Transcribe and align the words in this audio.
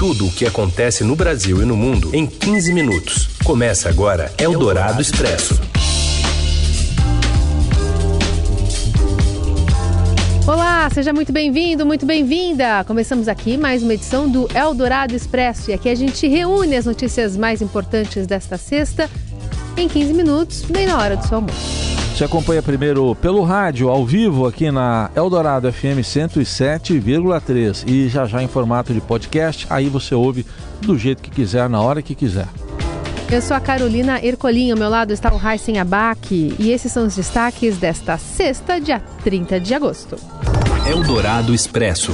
Tudo 0.00 0.28
o 0.28 0.32
que 0.32 0.46
acontece 0.46 1.04
no 1.04 1.14
Brasil 1.14 1.60
e 1.60 1.66
no 1.66 1.76
mundo 1.76 2.16
em 2.16 2.26
15 2.26 2.72
minutos. 2.72 3.28
Começa 3.44 3.86
agora 3.90 4.32
Eldorado 4.38 5.02
Expresso. 5.02 5.60
Olá, 10.46 10.88
seja 10.88 11.12
muito 11.12 11.30
bem-vindo, 11.34 11.84
muito 11.84 12.06
bem-vinda. 12.06 12.82
Começamos 12.84 13.28
aqui 13.28 13.58
mais 13.58 13.82
uma 13.82 13.92
edição 13.92 14.26
do 14.26 14.48
Eldorado 14.56 15.14
Expresso 15.14 15.70
e 15.70 15.74
aqui 15.74 15.90
a 15.90 15.94
gente 15.94 16.26
reúne 16.26 16.76
as 16.76 16.86
notícias 16.86 17.36
mais 17.36 17.60
importantes 17.60 18.26
desta 18.26 18.56
sexta 18.56 19.06
em 19.76 19.86
15 19.86 20.14
minutos, 20.14 20.64
na 20.70 20.96
hora 20.96 21.14
do 21.14 21.28
seu 21.28 21.36
almoço. 21.36 21.79
Você 22.20 22.26
acompanha 22.26 22.62
primeiro 22.62 23.14
pelo 23.14 23.42
rádio, 23.42 23.88
ao 23.88 24.04
vivo, 24.04 24.46
aqui 24.46 24.70
na 24.70 25.10
Eldorado 25.16 25.72
FM 25.72 26.04
107,3 26.04 27.88
e 27.88 28.10
já 28.10 28.26
já 28.26 28.42
em 28.42 28.46
formato 28.46 28.92
de 28.92 29.00
podcast. 29.00 29.66
Aí 29.70 29.88
você 29.88 30.14
ouve 30.14 30.44
do 30.82 30.98
jeito 30.98 31.22
que 31.22 31.30
quiser, 31.30 31.66
na 31.66 31.80
hora 31.80 32.02
que 32.02 32.14
quiser. 32.14 32.46
Eu 33.32 33.40
sou 33.40 33.56
a 33.56 33.60
Carolina 33.60 34.22
Ercolim, 34.22 34.70
ao 34.70 34.76
meu 34.76 34.90
lado 34.90 35.14
está 35.14 35.32
o 35.32 35.38
Raíssen 35.38 35.78
Abac 35.78 36.54
e 36.58 36.70
esses 36.70 36.92
são 36.92 37.06
os 37.06 37.16
destaques 37.16 37.78
desta 37.78 38.18
sexta, 38.18 38.78
dia 38.78 39.00
30 39.24 39.58
de 39.58 39.72
agosto. 39.72 40.16
Eldorado 40.86 41.54
Expresso. 41.54 42.12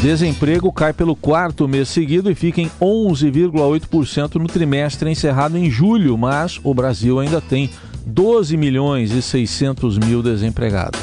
Desemprego 0.00 0.72
cai 0.72 0.92
pelo 0.92 1.16
quarto 1.16 1.66
mês 1.66 1.88
seguido 1.88 2.30
e 2.30 2.34
fica 2.36 2.60
em 2.60 2.70
11,8% 2.80 4.36
no 4.36 4.46
trimestre 4.46 5.10
encerrado 5.10 5.58
em 5.58 5.68
julho, 5.68 6.16
mas 6.16 6.60
o 6.62 6.72
Brasil 6.72 7.18
ainda 7.18 7.40
tem 7.40 7.68
12 8.06 8.56
milhões 8.56 9.12
e 9.12 9.22
600 9.22 9.98
mil 9.98 10.22
desempregados. 10.22 11.00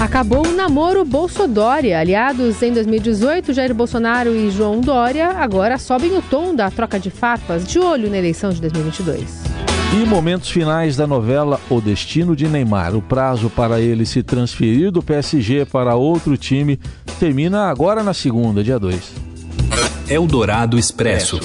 Acabou 0.00 0.46
o 0.46 0.52
namoro 0.52 1.04
Bolsodória. 1.04 1.98
Aliados 1.98 2.62
em 2.62 2.72
2018, 2.72 3.52
Jair 3.52 3.74
Bolsonaro 3.74 4.34
e 4.34 4.48
João 4.50 4.80
Dória 4.80 5.30
agora 5.30 5.76
sobem 5.76 6.16
o 6.16 6.22
tom 6.22 6.54
da 6.54 6.70
troca 6.70 7.00
de 7.00 7.10
farpas, 7.10 7.66
de 7.66 7.80
olho 7.80 8.08
na 8.08 8.16
eleição 8.16 8.50
de 8.50 8.60
2022. 8.60 9.42
E 9.92 10.06
momentos 10.06 10.50
finais 10.50 10.96
da 10.96 11.06
novela 11.06 11.60
O 11.68 11.80
Destino 11.80 12.36
de 12.36 12.46
Neymar. 12.46 12.94
O 12.94 13.02
prazo 13.02 13.50
para 13.50 13.80
ele 13.80 14.06
se 14.06 14.22
transferir 14.22 14.92
do 14.92 15.02
PSG 15.02 15.64
para 15.64 15.96
outro 15.96 16.36
time 16.36 16.78
termina 17.18 17.68
agora 17.68 18.02
na 18.02 18.14
segunda, 18.14 18.62
dia 18.62 18.78
2. 18.78 19.14
Eldorado 20.08 20.78
Expresso. 20.78 21.40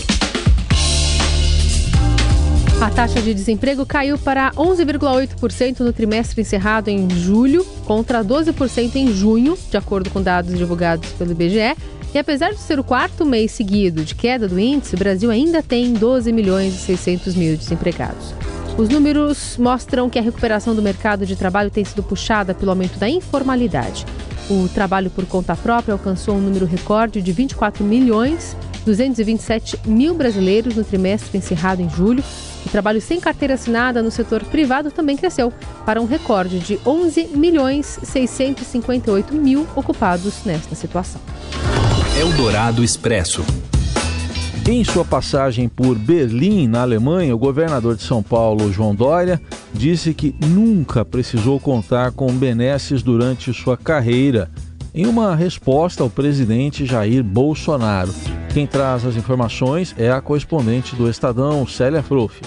A 2.84 2.90
taxa 2.90 3.22
de 3.22 3.34
desemprego 3.34 3.86
caiu 3.86 4.18
para 4.18 4.52
11,8% 4.52 5.80
no 5.80 5.94
trimestre 5.94 6.42
encerrado 6.42 6.90
em 6.90 7.10
julho, 7.10 7.66
contra 7.86 8.22
12% 8.22 8.98
em 8.98 9.08
junho, 9.14 9.58
de 9.72 9.78
acordo 9.78 10.10
com 10.10 10.22
dados 10.22 10.58
divulgados 10.58 11.10
pelo 11.12 11.32
IBGE. 11.32 11.78
E 12.14 12.20
apesar 12.20 12.52
de 12.52 12.60
ser 12.60 12.78
o 12.80 12.84
quarto 12.84 13.26
mês 13.26 13.54
seguido 13.54 14.04
de 14.04 14.14
queda 14.14 14.50
do 14.50 14.60
índice, 14.60 14.96
o 14.96 14.98
Brasil 14.98 15.32
ainda 15.32 15.64
tem 15.64 15.94
12 15.94 16.34
milhões 16.34 16.74
e 16.74 16.78
600 16.80 17.36
mil 17.36 17.56
desempregados. 17.56 18.36
Os 18.78 18.90
números 18.90 19.56
mostram 19.58 20.10
que 20.10 20.20
a 20.20 20.22
recuperação 20.22 20.76
do 20.76 20.82
mercado 20.82 21.26
de 21.26 21.38
trabalho 21.38 21.72
tem 21.72 21.86
sido 21.86 22.04
puxada 22.04 22.54
pelo 22.54 22.72
aumento 22.72 23.00
da 23.00 23.08
informalidade. 23.08 24.06
O 24.50 24.68
trabalho 24.68 25.10
por 25.10 25.26
conta 25.26 25.56
própria 25.56 25.94
alcançou 25.94 26.36
um 26.36 26.42
número 26.42 26.66
recorde 26.66 27.22
de 27.22 27.32
24 27.32 27.82
milhões 27.82 28.58
227 28.86 29.80
mil 29.86 30.14
brasileiros 30.14 30.76
no 30.76 30.84
trimestre 30.84 31.38
encerrado 31.38 31.82
em 31.82 31.90
julho, 31.90 32.24
o 32.66 32.70
trabalho 32.70 33.02
sem 33.02 33.20
carteira 33.20 33.54
assinada 33.54 34.02
no 34.02 34.12
setor 34.12 34.44
privado 34.46 34.92
também 34.92 35.18
cresceu 35.18 35.52
para 35.86 36.02
um 36.02 36.06
recorde 36.06 36.60
de 36.60 36.80
11 36.86 37.30
milhões 37.36 38.00
658 38.04 39.34
mil 39.34 39.68
ocupados 39.76 40.44
nesta 40.46 40.76
situação. 40.76 41.22
Eldorado 42.20 42.84
Expresso. 42.84 43.44
Em 44.70 44.82
sua 44.82 45.04
passagem 45.04 45.68
por 45.68 45.98
Berlim, 45.98 46.68
na 46.68 46.84
Alemanha, 46.84 47.36
o 47.36 47.38
governador 47.38 47.98
de 47.98 48.04
São 48.04 48.24
Paulo, 48.24 48.72
João 48.72 48.96
Dória, 48.96 49.42
disse 49.74 50.14
que 50.14 50.34
nunca 50.40 51.04
precisou 51.04 51.60
contar 51.60 52.14
com 52.14 52.32
benesses 52.32 53.04
durante 53.04 53.54
sua 53.54 53.76
carreira, 53.76 54.50
em 54.94 55.06
uma 55.06 55.36
resposta 55.36 56.04
ao 56.04 56.10
presidente 56.10 56.86
Jair 56.86 57.24
Bolsonaro. 57.24 58.14
Quem 58.54 58.68
traz 58.68 59.06
as 59.06 59.16
informações 59.16 59.96
é 59.98 60.12
a 60.12 60.22
correspondente 60.22 60.96
do 60.96 61.10
Estadão, 61.10 61.66
Célia 61.66 62.04
Frouf. 62.04 62.40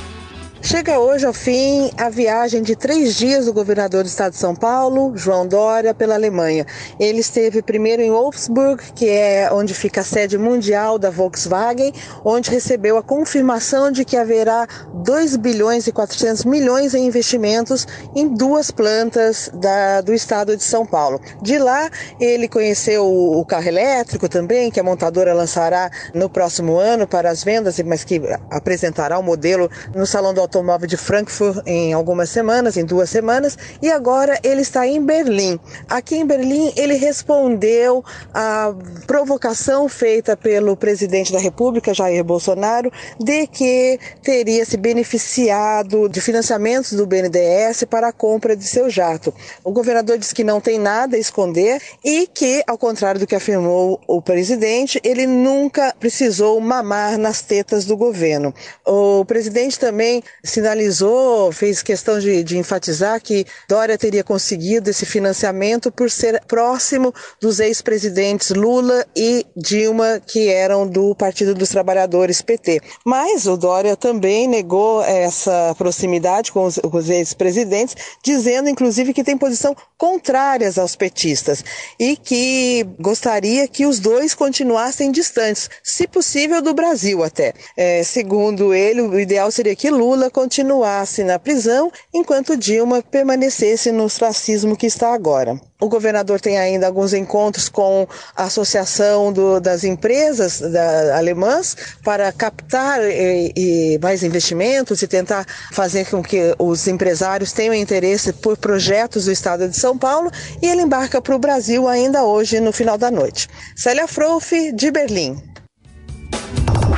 Chega 0.62 0.98
hoje 0.98 1.24
ao 1.24 1.32
fim 1.32 1.90
a 1.98 2.08
viagem 2.08 2.62
de 2.62 2.74
três 2.74 3.14
dias 3.14 3.44
do 3.44 3.52
governador 3.52 4.02
do 4.02 4.06
estado 4.06 4.32
de 4.32 4.38
São 4.38 4.54
Paulo, 4.54 5.12
João 5.14 5.46
Dória, 5.46 5.94
pela 5.94 6.14
Alemanha. 6.14 6.66
Ele 6.98 7.20
esteve 7.20 7.62
primeiro 7.62 8.02
em 8.02 8.10
Wolfsburg, 8.10 8.82
que 8.94 9.08
é 9.08 9.48
onde 9.52 9.74
fica 9.74 10.00
a 10.00 10.04
sede 10.04 10.36
mundial 10.38 10.98
da 10.98 11.10
Volkswagen, 11.10 11.92
onde 12.24 12.50
recebeu 12.50 12.96
a 12.96 13.02
confirmação 13.02 13.92
de 13.92 14.04
que 14.04 14.16
haverá 14.16 14.66
2 14.94 15.36
bilhões 15.36 15.86
e 15.86 15.92
400 15.92 16.44
milhões 16.44 16.94
em 16.94 17.06
investimentos 17.06 17.86
em 18.14 18.26
duas 18.26 18.70
plantas 18.70 19.50
da, 19.54 20.00
do 20.00 20.12
estado 20.12 20.56
de 20.56 20.64
São 20.64 20.84
Paulo. 20.84 21.20
De 21.42 21.58
lá, 21.58 21.88
ele 22.18 22.48
conheceu 22.48 23.06
o 23.06 23.44
carro 23.44 23.68
elétrico 23.68 24.28
também, 24.28 24.70
que 24.70 24.80
a 24.80 24.82
montadora 24.82 25.34
lançará 25.34 25.90
no 26.14 26.28
próximo 26.28 26.76
ano 26.76 27.06
para 27.06 27.30
as 27.30 27.44
vendas, 27.44 27.78
mas 27.80 28.02
que 28.02 28.20
apresentará 28.50 29.18
o 29.18 29.22
modelo 29.22 29.70
no 29.94 30.06
Salão 30.06 30.34
do 30.34 30.45
automóvel 30.46 30.88
de 30.88 30.96
Frankfurt 30.96 31.62
em 31.66 31.92
algumas 31.92 32.30
semanas, 32.30 32.76
em 32.76 32.84
duas 32.84 33.10
semanas, 33.10 33.58
e 33.82 33.90
agora 33.90 34.38
ele 34.42 34.62
está 34.62 34.86
em 34.86 35.04
Berlim. 35.04 35.60
Aqui 35.88 36.16
em 36.16 36.26
Berlim, 36.26 36.72
ele 36.76 36.94
respondeu 36.94 38.04
à 38.32 38.74
provocação 39.06 39.88
feita 39.88 40.36
pelo 40.36 40.76
presidente 40.76 41.32
da 41.32 41.38
República, 41.38 41.92
Jair 41.92 42.24
Bolsonaro, 42.24 42.90
de 43.18 43.46
que 43.46 43.98
teria 44.22 44.64
se 44.64 44.76
beneficiado 44.76 46.08
de 46.08 46.20
financiamentos 46.20 46.92
do 46.92 47.06
BNDES 47.06 47.84
para 47.84 48.08
a 48.08 48.12
compra 48.12 48.56
de 48.56 48.64
seu 48.64 48.88
jato. 48.88 49.34
O 49.64 49.72
governador 49.72 50.18
disse 50.18 50.34
que 50.34 50.44
não 50.44 50.60
tem 50.60 50.78
nada 50.78 51.16
a 51.16 51.20
esconder 51.20 51.80
e 52.04 52.26
que, 52.26 52.62
ao 52.66 52.78
contrário 52.78 53.20
do 53.20 53.26
que 53.26 53.34
afirmou 53.34 54.00
o 54.06 54.22
presidente, 54.22 55.00
ele 55.04 55.26
nunca 55.26 55.94
precisou 55.98 56.60
mamar 56.60 57.18
nas 57.18 57.42
tetas 57.42 57.84
do 57.84 57.96
governo. 57.96 58.54
O 58.84 59.24
presidente 59.24 59.78
também 59.78 60.22
sinalizou, 60.46 61.52
fez 61.52 61.82
questão 61.82 62.18
de, 62.18 62.42
de 62.42 62.56
enfatizar 62.56 63.20
que 63.20 63.44
Dória 63.68 63.98
teria 63.98 64.24
conseguido 64.24 64.90
esse 64.90 65.04
financiamento 65.04 65.90
por 65.90 66.10
ser 66.10 66.42
próximo 66.46 67.12
dos 67.40 67.60
ex-presidentes 67.60 68.50
Lula 68.50 69.04
e 69.14 69.44
Dilma, 69.56 70.20
que 70.26 70.48
eram 70.48 70.86
do 70.86 71.14
Partido 71.14 71.54
dos 71.54 71.68
Trabalhadores 71.68 72.40
PT. 72.40 72.80
Mas 73.04 73.46
o 73.46 73.56
Dória 73.56 73.96
também 73.96 74.46
negou 74.46 75.02
essa 75.02 75.74
proximidade 75.76 76.52
com 76.52 76.64
os, 76.64 76.78
os 76.82 77.10
ex-presidentes, 77.10 77.96
dizendo 78.22 78.68
inclusive 78.68 79.12
que 79.12 79.24
tem 79.24 79.36
posição 79.36 79.76
contrárias 79.98 80.78
aos 80.78 80.94
petistas 80.94 81.64
e 81.98 82.16
que 82.16 82.86
gostaria 83.00 83.66
que 83.66 83.86
os 83.86 83.98
dois 83.98 84.34
continuassem 84.34 85.10
distantes, 85.10 85.68
se 85.82 86.06
possível 86.06 86.62
do 86.62 86.74
Brasil 86.74 87.22
até. 87.22 87.52
É, 87.76 88.02
segundo 88.02 88.74
ele, 88.74 89.00
o 89.00 89.18
ideal 89.18 89.50
seria 89.50 89.74
que 89.74 89.90
Lula 89.90 90.30
continuasse 90.36 91.24
na 91.24 91.38
prisão 91.38 91.91
enquanto 92.12 92.58
Dilma 92.58 93.02
permanecesse 93.02 93.91
no 93.91 94.04
ostracismo 94.04 94.76
que 94.76 94.86
está 94.86 95.14
agora. 95.14 95.58
O 95.80 95.88
governador 95.88 96.42
tem 96.42 96.58
ainda 96.58 96.86
alguns 96.86 97.14
encontros 97.14 97.70
com 97.70 98.06
a 98.36 98.44
Associação 98.44 99.32
do, 99.32 99.58
das 99.58 99.82
Empresas 99.82 100.60
da, 100.60 101.16
alemãs 101.16 101.74
para 102.04 102.30
captar 102.32 103.00
e, 103.02 103.50
e 103.56 103.98
mais 104.02 104.22
investimentos 104.22 105.00
e 105.00 105.08
tentar 105.08 105.47
fazer 105.72 106.04
com 106.10 106.22
que 106.22 106.54
os 106.58 106.86
empresários 106.86 107.53
tenham 107.53 107.72
interesse 107.72 108.30
por 108.34 108.58
projetos 108.58 109.24
do 109.24 109.32
estado 109.32 109.66
de 109.66 109.76
São 109.76 109.97
Paulo 109.97 110.30
e 110.60 110.66
ele 110.66 110.82
embarca 110.82 111.18
para 111.18 111.34
o 111.34 111.38
Brasil 111.38 111.88
ainda 111.88 112.24
hoje 112.24 112.60
no 112.60 112.72
final 112.72 112.98
da 112.98 113.10
noite. 113.10 113.48
Célia 113.74 114.06
Frouf, 114.06 114.53
de 114.74 114.91
Berlim. 114.91 115.42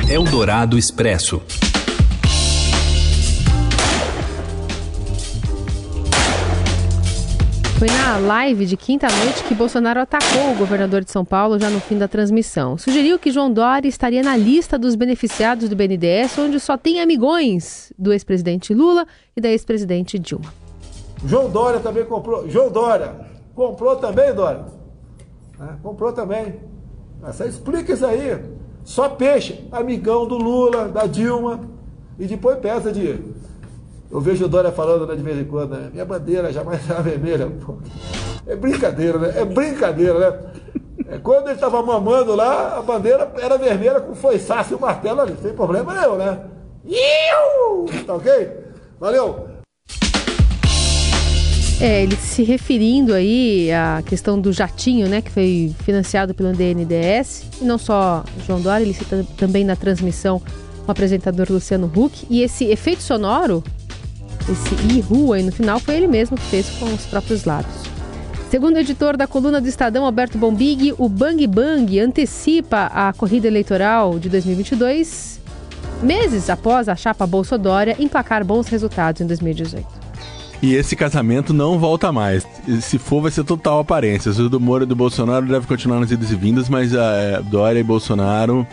Eldorado 0.09 0.77
Expresso. 0.77 1.41
Foi 7.79 7.87
na 7.87 8.17
live 8.17 8.65
de 8.65 8.75
quinta-noite 8.75 9.41
que 9.45 9.55
Bolsonaro 9.55 10.01
atacou 10.01 10.51
o 10.51 10.55
governador 10.57 11.01
de 11.01 11.09
São 11.09 11.23
Paulo 11.23 11.57
já 11.57 11.69
no 11.69 11.79
fim 11.79 11.97
da 11.97 12.09
transmissão. 12.09 12.77
Sugeriu 12.77 13.17
que 13.17 13.31
João 13.31 13.49
Dória 13.49 13.87
estaria 13.87 14.21
na 14.21 14.35
lista 14.35 14.77
dos 14.77 14.95
beneficiados 14.95 15.69
do 15.69 15.77
BNDES, 15.77 16.37
onde 16.39 16.59
só 16.59 16.75
tem 16.75 16.99
amigões 16.99 17.93
do 17.97 18.11
ex-presidente 18.11 18.73
Lula 18.73 19.07
e 19.33 19.39
da 19.39 19.47
ex-presidente 19.47 20.19
Dilma. 20.19 20.53
João 21.25 21.49
Dória 21.49 21.79
também 21.79 22.03
comprou. 22.03 22.49
João 22.49 22.69
Dória 22.69 23.15
comprou 23.55 23.95
também, 23.95 24.33
Dória? 24.33 24.65
É, 25.61 25.67
comprou 25.81 26.11
também. 26.11 26.55
Você 27.21 27.47
explica 27.47 27.93
isso 27.93 28.05
aí. 28.05 28.43
Só 28.83 29.07
peixe, 29.07 29.57
amigão 29.71 30.27
do 30.27 30.35
Lula, 30.35 30.89
da 30.89 31.05
Dilma, 31.05 31.61
e 32.19 32.27
depois 32.27 32.59
peça 32.59 32.91
de 32.91 33.17
eu 34.11 34.19
vejo 34.19 34.45
o 34.45 34.49
Dória 34.49 34.71
falando 34.71 35.05
né, 35.05 35.15
de 35.15 35.21
vez 35.21 35.37
em 35.37 35.43
quando, 35.43 35.75
né? 35.75 35.89
minha 35.91 36.05
bandeira 36.05 36.51
jamais 36.51 36.81
será 36.81 36.99
vermelha. 37.01 37.47
Pô. 37.63 37.77
É 38.47 38.55
brincadeira, 38.55 39.19
né? 39.19 39.33
É 39.35 39.45
brincadeira, 39.45 40.19
né? 40.19 40.39
É, 41.07 41.17
quando 41.19 41.47
ele 41.47 41.55
estava 41.55 41.81
mamando 41.83 42.35
lá, 42.35 42.77
a 42.77 42.81
bandeira 42.81 43.31
era 43.39 43.57
vermelha 43.57 43.99
com 43.99 44.15
foiçaço 44.15 44.73
e 44.73 44.75
o 44.75 44.79
martelo 44.79 45.21
ali, 45.21 45.35
sem 45.41 45.53
problema 45.53 45.93
nenhum, 45.93 46.15
né? 46.15 46.39
Iu! 46.85 47.85
Tá 48.05 48.15
ok? 48.15 48.49
Valeu! 48.99 49.47
É, 51.81 52.03
ele 52.03 52.15
se 52.17 52.43
referindo 52.43 53.13
aí 53.13 53.71
à 53.71 54.03
questão 54.05 54.39
do 54.39 54.51
jatinho, 54.51 55.07
né, 55.07 55.21
que 55.21 55.31
foi 55.31 55.73
financiado 55.85 56.33
pelo 56.33 56.51
DNDS, 56.51 57.45
e 57.61 57.63
não 57.63 57.77
só 57.77 58.23
João 58.45 58.59
Dória, 58.59 58.83
ele 58.83 58.93
cita 58.93 59.25
também 59.37 59.63
na 59.63 59.77
transmissão 59.77 60.41
o 60.85 60.91
apresentador 60.91 61.47
Luciano 61.49 61.89
Huck, 61.95 62.27
e 62.29 62.41
esse 62.41 62.65
efeito 62.65 63.01
sonoro, 63.01 63.63
esse 64.47 64.97
ihu 64.97 65.33
aí 65.33 65.43
no 65.43 65.51
final, 65.51 65.79
foi 65.79 65.95
ele 65.95 66.07
mesmo 66.07 66.37
que 66.37 66.43
fez 66.43 66.69
com 66.71 66.85
os 66.85 67.05
próprios 67.05 67.45
lábios. 67.45 67.75
Segundo 68.49 68.77
o 68.77 68.79
editor 68.79 69.15
da 69.15 69.27
coluna 69.27 69.61
do 69.61 69.67
Estadão, 69.67 70.05
Alberto 70.05 70.37
Bombig, 70.37 70.93
o 70.97 71.07
Bang 71.07 71.45
Bang 71.45 71.99
antecipa 71.99 72.89
a 72.93 73.13
corrida 73.13 73.47
eleitoral 73.47 74.17
de 74.17 74.27
2022, 74.27 75.39
meses 76.01 76.49
após 76.49 76.89
a 76.89 76.95
chapa 76.95 77.27
Bolsonaro 77.27 77.93
emplacar 77.99 78.43
bons 78.43 78.67
resultados 78.67 79.21
em 79.21 79.27
2018. 79.27 79.99
E 80.61 80.75
esse 80.75 80.95
casamento 80.95 81.53
não 81.53 81.79
volta 81.79 82.11
mais. 82.11 82.45
Se 82.81 82.97
for, 82.97 83.21
vai 83.21 83.31
ser 83.31 83.45
total 83.45 83.79
aparência. 83.79 84.31
O 84.31 84.49
do 84.49 84.59
Moro 84.59 84.83
e 84.83 84.87
do 84.87 84.95
Bolsonaro 84.95 85.45
deve 85.45 85.65
continuar 85.65 85.99
nas 86.01 86.11
idas 86.11 86.31
e 86.31 86.35
vindas, 86.35 86.67
mas 86.67 86.93
a 86.93 87.13
é, 87.13 87.41
Dória 87.41 87.79
e 87.79 87.83
Bolsonaro. 87.83 88.67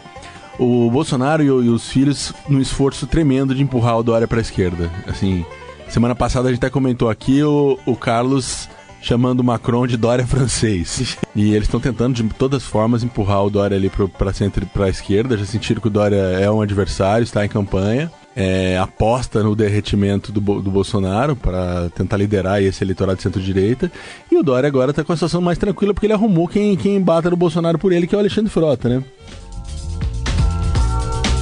O 0.59 0.91
Bolsonaro 0.91 1.43
e, 1.43 1.51
os 1.51 1.89
filhos 1.89 2.33
num 2.49 2.61
esforço 2.61 3.07
tremendo 3.07 3.55
de 3.55 3.63
empurrar 3.63 3.99
o 3.99 4.03
Dória 4.03 4.27
para 4.27 4.39
a 4.39 4.41
esquerda. 4.41 4.91
Assim, 5.07 5.45
semana 5.89 6.15
passada 6.15 6.49
a 6.49 6.51
gente 6.51 6.59
até 6.59 6.71
comentou 6.71 7.11
aqui 7.11 7.43
o, 7.43 7.79
o 7.85 7.95
Carlos 7.95 8.69
chamando 9.01 9.41
o 9.41 9.45
Macron 9.45 9.87
de 9.87 9.97
Dória 9.97 10.25
francês. 10.27 11.17
E 11.35 11.55
eles 11.55 11.69
estão 11.69 11.79
tentando 11.81 12.15
de 12.15 12.23
todas 12.35 12.63
as 12.63 12.69
formas 12.69 13.05
empurrar 13.05 13.45
o 13.45 13.51
Dória 13.51 13.77
ali 13.77 13.91
para 13.91 14.33
centro 14.33 14.67
para 14.67 14.89
esquerda. 14.89 15.37
Já 15.37 15.45
sentiram 15.45 15.81
que 15.81 15.89
o 15.89 15.91
Dória 15.91 16.17
é 16.17 16.51
um 16.51 16.61
adversário, 16.61 17.25
está 17.25 17.45
em 17.45 17.49
campanha 17.49 18.11
é, 18.37 18.77
aposta 18.77 19.43
no 19.43 19.57
derretimento 19.57 20.31
do, 20.31 20.41
do 20.61 20.71
Bolsonaro 20.71 21.35
para 21.35 21.89
tentar 21.97 22.19
liderar 22.19 22.63
esse 22.63 22.85
eleitorado 22.85 23.17
de 23.17 23.23
centro-direita. 23.23 23.91
E 24.31 24.37
o 24.37 24.43
Dória 24.43 24.67
agora 24.67 24.91
está 24.91 25.03
com 25.03 25.13
a 25.13 25.17
situação 25.17 25.41
mais 25.41 25.57
tranquila 25.57 25.95
porque 25.95 26.07
ele 26.07 26.13
arrumou 26.13 26.47
quem, 26.47 26.77
quem 26.77 27.01
bata 27.01 27.31
no 27.31 27.37
Bolsonaro 27.37 27.79
por 27.79 27.93
ele, 27.93 28.07
que 28.07 28.15
é 28.15 28.19
o 28.19 28.21
Alexandre 28.21 28.51
Frota, 28.51 28.91
né? 28.91 29.03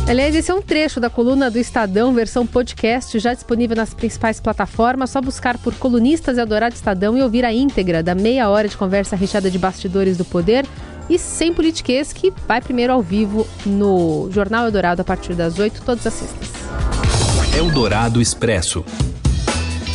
Aliás, 0.07 0.35
esse 0.35 0.51
é 0.51 0.55
um 0.55 0.61
trecho 0.61 1.01
da 1.01 1.09
coluna 1.09 1.51
do 1.51 1.59
Estadão, 1.59 2.13
versão 2.13 2.47
podcast, 2.47 3.19
já 3.19 3.33
disponível 3.33 3.75
nas 3.75 3.95
principais 3.95 4.39
plataformas. 4.39 5.09
Só 5.09 5.21
buscar 5.21 5.57
por 5.57 5.75
Colunistas 5.77 6.37
e 6.37 6.41
Adorado 6.43 6.75
Estadão 6.75 7.17
e 7.17 7.23
ouvir 7.23 7.43
a 7.43 7.53
íntegra 7.53 8.03
da 8.03 8.15
meia 8.15 8.51
hora 8.51 8.69
de 8.69 8.77
conversa 8.77 9.17
recheada 9.17 9.51
de 9.51 9.59
bastidores 9.59 10.19
do 10.19 10.25
poder 10.25 10.67
e 11.09 11.19
sem 11.19 11.55
politiquês, 11.55 12.13
que 12.13 12.31
vai 12.47 12.61
primeiro 12.61 12.93
ao 12.93 13.01
vivo 13.01 13.47
no 13.65 14.29
Jornal 14.31 14.67
Eldorado 14.67 15.01
a 15.01 15.05
partir 15.05 15.33
das 15.35 15.59
8, 15.59 15.83
todas 15.83 16.07
as 16.07 16.13
sextas. 16.13 16.51
Eldorado 17.57 18.21
Expresso. 18.21 18.85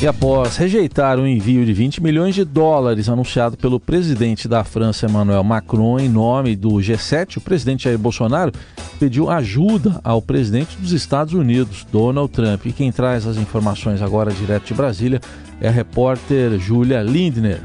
E 0.02 0.08
após 0.08 0.56
rejeitar 0.56 1.20
o 1.20 1.28
envio 1.28 1.66
de 1.66 1.74
20 1.74 2.02
milhões 2.02 2.34
de 2.34 2.46
dólares 2.46 3.10
anunciado 3.10 3.58
pelo 3.58 3.82
presidente 3.82 4.48
da 4.48 4.64
França, 4.64 5.06
Emmanuel 5.06 5.44
Macron, 5.44 6.00
em 6.00 6.08
nome 6.08 6.56
do 6.56 6.70
G7, 6.76 7.36
o 7.36 7.42
presidente 7.42 7.84
Jair 7.84 8.00
Bolsonaro 8.00 8.54
pediu 8.98 9.30
ajuda 9.30 10.00
ao 10.02 10.22
presidente 10.22 10.78
dos 10.78 10.94
Estados 10.94 11.34
Unidos, 11.34 11.86
Donald 11.92 12.32
Trump. 12.32 12.66
E 12.66 12.72
quem 12.72 12.94
traz 12.94 13.28
as 13.28 13.36
informações 13.36 14.02
agora 14.02 14.32
direto 14.32 14.68
de 14.68 14.74
Brasília 14.74 15.20
é 15.60 15.68
a 15.68 15.72
repórter 15.72 16.58
Júlia 16.58 17.02
Lindner. 17.02 17.60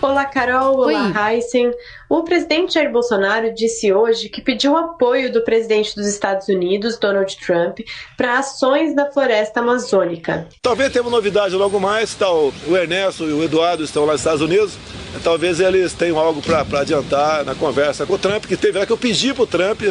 Olá, 0.00 0.24
Carol. 0.24 0.78
Olá, 0.78 1.12
Heisen. 1.34 1.70
O 2.08 2.22
presidente 2.22 2.74
Jair 2.74 2.90
Bolsonaro 2.90 3.52
disse 3.52 3.92
hoje 3.92 4.30
que 4.30 4.40
pediu 4.40 4.78
apoio 4.78 5.30
do 5.30 5.42
presidente 5.42 5.94
dos 5.94 6.06
Estados 6.06 6.48
Unidos, 6.48 6.98
Donald 6.98 7.36
Trump, 7.36 7.80
para 8.16 8.38
ações 8.38 8.94
na 8.94 9.10
floresta 9.10 9.60
amazônica. 9.60 10.48
Talvez 10.62 10.90
tenha 10.90 11.02
uma 11.02 11.10
novidade 11.10 11.54
logo 11.54 11.78
mais. 11.78 12.14
Tá, 12.14 12.32
o 12.32 12.52
Ernesto 12.74 13.24
e 13.24 13.32
o 13.34 13.44
Eduardo 13.44 13.84
estão 13.84 14.06
lá 14.06 14.12
nos 14.12 14.22
Estados 14.22 14.40
Unidos. 14.40 14.78
Talvez 15.22 15.60
eles 15.60 15.92
tenham 15.92 16.18
algo 16.18 16.40
para 16.40 16.80
adiantar 16.80 17.44
na 17.44 17.54
conversa 17.54 18.06
com 18.06 18.14
o 18.14 18.18
Trump, 18.18 18.46
que 18.46 18.56
teve 18.56 18.78
lá 18.78 18.86
que 18.86 18.92
eu 18.92 18.96
pedi 18.98 19.34
para 19.34 19.42
o 19.42 19.46
Trump 19.46 19.82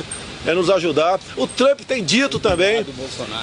é 0.46 0.54
nos 0.54 0.70
ajudar. 0.70 1.20
O 1.36 1.46
Trump 1.46 1.82
tem 1.82 2.04
dito 2.04 2.40
também 2.40 2.86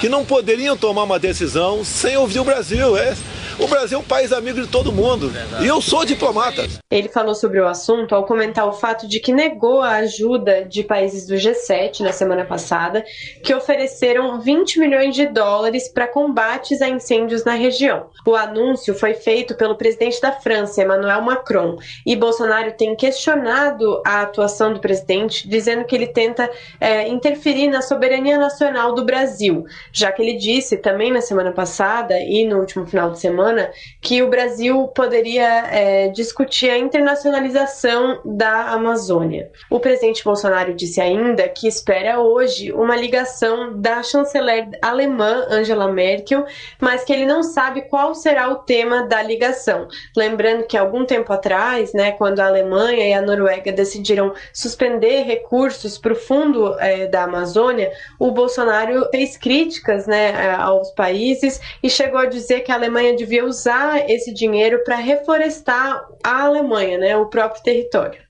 que 0.00 0.08
não 0.08 0.24
poderiam 0.24 0.76
tomar 0.76 1.02
uma 1.02 1.18
decisão 1.18 1.84
sem 1.84 2.16
ouvir 2.16 2.40
o 2.40 2.44
Brasil. 2.44 2.96
É, 2.96 3.14
o 3.58 3.66
Brasil 3.66 3.98
é 3.98 4.00
um 4.00 4.04
país 4.04 4.32
amigo 4.32 4.60
de 4.60 4.66
todo 4.66 4.90
mundo. 4.92 5.30
E 5.60 5.66
eu 5.66 5.80
sou 5.80 6.04
diplomata. 6.04 6.66
Ele 6.90 7.08
falou 7.08 7.34
sobre 7.34 7.60
o 7.60 7.66
assunto 7.66 8.14
ao 8.14 8.24
comentar 8.24 8.63
o 8.66 8.72
fato 8.72 9.06
de 9.06 9.20
que 9.20 9.32
negou 9.32 9.80
a 9.80 9.96
ajuda 9.96 10.64
de 10.64 10.82
países 10.82 11.26
do 11.26 11.34
G7 11.34 12.00
na 12.00 12.12
semana 12.12 12.44
passada, 12.44 13.04
que 13.42 13.54
ofereceram 13.54 14.40
20 14.40 14.78
milhões 14.78 15.14
de 15.14 15.26
dólares 15.26 15.88
para 15.88 16.06
combates 16.06 16.80
a 16.80 16.88
incêndios 16.88 17.44
na 17.44 17.54
região. 17.54 18.06
O 18.26 18.34
anúncio 18.34 18.94
foi 18.94 19.14
feito 19.14 19.54
pelo 19.56 19.76
presidente 19.76 20.20
da 20.20 20.32
França, 20.32 20.82
Emmanuel 20.82 21.22
Macron, 21.22 21.76
e 22.06 22.16
Bolsonaro 22.16 22.72
tem 22.72 22.94
questionado 22.94 24.02
a 24.06 24.22
atuação 24.22 24.72
do 24.72 24.80
presidente, 24.80 25.48
dizendo 25.48 25.84
que 25.84 25.94
ele 25.94 26.06
tenta 26.06 26.50
é, 26.80 27.08
interferir 27.08 27.68
na 27.68 27.82
soberania 27.82 28.38
nacional 28.38 28.94
do 28.94 29.04
Brasil, 29.04 29.64
já 29.92 30.10
que 30.12 30.22
ele 30.22 30.34
disse 30.34 30.76
também 30.76 31.12
na 31.12 31.20
semana 31.20 31.52
passada 31.52 32.18
e 32.20 32.44
no 32.46 32.58
último 32.58 32.86
final 32.86 33.10
de 33.10 33.20
semana 33.20 33.70
que 34.00 34.22
o 34.22 34.28
Brasil 34.28 34.88
poderia 34.88 35.66
é, 35.70 36.08
discutir 36.08 36.70
a 36.70 36.78
internacionalização 36.78 38.20
da 38.24 38.53
Amazônia. 38.72 39.50
O 39.70 39.80
presidente 39.80 40.24
Bolsonaro 40.24 40.74
disse 40.74 41.00
ainda 41.00 41.48
que 41.48 41.66
espera 41.66 42.20
hoje 42.20 42.72
uma 42.72 42.96
ligação 42.96 43.80
da 43.80 44.02
chanceler 44.02 44.68
alemã 44.82 45.46
Angela 45.50 45.90
Merkel, 45.90 46.44
mas 46.80 47.04
que 47.04 47.12
ele 47.12 47.26
não 47.26 47.42
sabe 47.42 47.82
qual 47.82 48.14
será 48.14 48.48
o 48.50 48.56
tema 48.56 49.06
da 49.06 49.22
ligação. 49.22 49.88
Lembrando 50.16 50.66
que 50.66 50.76
algum 50.76 51.04
tempo 51.04 51.32
atrás, 51.32 51.92
né, 51.92 52.12
quando 52.12 52.40
a 52.40 52.46
Alemanha 52.46 53.08
e 53.08 53.12
a 53.12 53.22
Noruega 53.22 53.72
decidiram 53.72 54.32
suspender 54.52 55.22
recursos 55.22 55.98
para 55.98 56.12
o 56.12 56.16
fundo 56.16 56.78
é, 56.78 57.06
da 57.06 57.24
Amazônia, 57.24 57.92
o 58.18 58.30
Bolsonaro 58.30 59.08
fez 59.10 59.36
críticas 59.36 60.06
né, 60.06 60.54
aos 60.56 60.90
países 60.92 61.60
e 61.82 61.90
chegou 61.90 62.20
a 62.20 62.26
dizer 62.26 62.60
que 62.60 62.72
a 62.72 62.74
Alemanha 62.74 63.14
devia 63.16 63.44
usar 63.44 64.08
esse 64.10 64.32
dinheiro 64.32 64.82
para 64.84 64.96
reflorestar 64.96 66.06
a 66.22 66.44
Alemanha, 66.44 66.98
né, 66.98 67.16
o 67.16 67.26
próprio 67.26 67.62
território. 67.62 68.23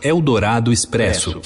Eldorado 0.00 0.72
Expresso. 0.72 1.40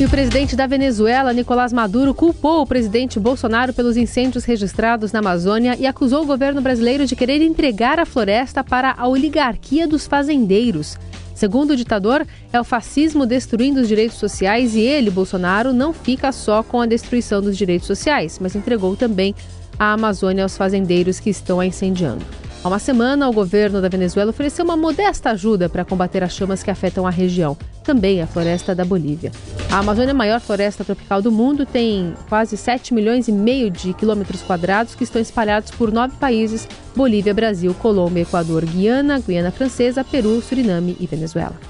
E 0.00 0.04
o 0.04 0.08
presidente 0.08 0.56
da 0.56 0.66
Venezuela, 0.66 1.32
Nicolás 1.32 1.72
Maduro, 1.72 2.14
culpou 2.14 2.62
o 2.62 2.66
presidente 2.66 3.20
Bolsonaro 3.20 3.72
pelos 3.72 3.96
incêndios 3.96 4.44
registrados 4.44 5.12
na 5.12 5.20
Amazônia 5.20 5.76
e 5.78 5.86
acusou 5.86 6.22
o 6.22 6.26
governo 6.26 6.60
brasileiro 6.60 7.06
de 7.06 7.14
querer 7.14 7.42
entregar 7.42 8.00
a 8.00 8.06
floresta 8.06 8.64
para 8.64 8.94
a 8.96 9.06
oligarquia 9.06 9.86
dos 9.86 10.06
fazendeiros. 10.06 10.98
Segundo 11.34 11.72
o 11.72 11.76
ditador, 11.76 12.26
é 12.52 12.60
o 12.60 12.64
fascismo 12.64 13.26
destruindo 13.26 13.80
os 13.80 13.86
direitos 13.86 14.16
sociais 14.16 14.74
e 14.74 14.80
ele, 14.80 15.10
Bolsonaro, 15.10 15.72
não 15.72 15.92
fica 15.92 16.32
só 16.32 16.62
com 16.62 16.80
a 16.80 16.86
destruição 16.86 17.40
dos 17.40 17.56
direitos 17.56 17.86
sociais, 17.86 18.38
mas 18.40 18.56
entregou 18.56 18.96
também 18.96 19.34
a 19.78 19.92
Amazônia 19.92 20.42
aos 20.42 20.56
fazendeiros 20.56 21.20
que 21.20 21.30
estão 21.30 21.60
a 21.60 21.66
incendiando. 21.66 22.24
Há 22.64 22.68
uma 22.68 22.78
semana, 22.78 23.28
o 23.28 23.32
governo 23.32 23.82
da 23.82 23.90
Venezuela 23.90 24.30
ofereceu 24.30 24.64
uma 24.64 24.74
modesta 24.74 25.32
ajuda 25.32 25.68
para 25.68 25.84
combater 25.84 26.24
as 26.24 26.32
chamas 26.32 26.62
que 26.62 26.70
afetam 26.70 27.06
a 27.06 27.10
região, 27.10 27.54
também 27.84 28.22
a 28.22 28.26
floresta 28.26 28.74
da 28.74 28.86
Bolívia. 28.86 29.32
A 29.70 29.80
Amazônia, 29.80 30.12
a 30.12 30.14
maior 30.14 30.40
floresta 30.40 30.82
tropical 30.82 31.20
do 31.20 31.30
mundo, 31.30 31.66
tem 31.66 32.14
quase 32.26 32.56
7 32.56 32.94
milhões 32.94 33.28
e 33.28 33.32
meio 33.32 33.70
de 33.70 33.92
quilômetros 33.92 34.40
quadrados 34.40 34.94
que 34.94 35.04
estão 35.04 35.20
espalhados 35.20 35.72
por 35.72 35.92
nove 35.92 36.16
países: 36.16 36.66
Bolívia, 36.96 37.34
Brasil, 37.34 37.74
Colômbia, 37.74 38.22
Equador, 38.22 38.64
Guiana, 38.64 39.20
Guiana 39.20 39.50
Francesa, 39.50 40.02
Peru, 40.02 40.40
Suriname 40.40 40.96
e 40.98 41.06
Venezuela. 41.06 41.60